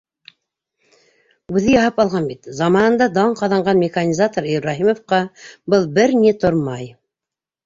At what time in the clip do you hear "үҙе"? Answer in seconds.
1.57-1.73